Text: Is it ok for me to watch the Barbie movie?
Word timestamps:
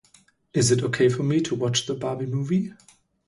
Is 0.51 0.71
it 0.71 0.81
ok 0.81 1.09
for 1.09 1.21
me 1.21 1.41
to 1.41 1.53
watch 1.53 1.85
the 1.85 1.93
Barbie 1.93 2.25
movie? 2.25 2.73